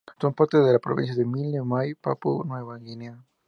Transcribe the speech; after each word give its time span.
Son 0.19 0.33
parte 0.33 0.57
de 0.57 0.73
la 0.73 0.79
provincia 0.79 1.15
de 1.15 1.23
Milne 1.25 1.61
Bay, 1.63 1.93
Papúa 1.93 2.43
Nueva 2.43 2.79
Guinea. 2.79 3.23